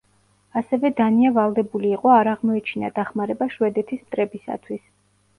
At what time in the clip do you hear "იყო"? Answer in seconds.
1.97-2.13